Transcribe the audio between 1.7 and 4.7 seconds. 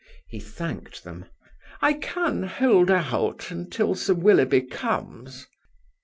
"I can hold out until Sir Willoughby